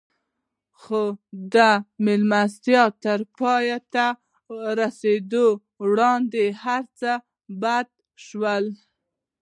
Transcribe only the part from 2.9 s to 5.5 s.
تر پای ته رسېدو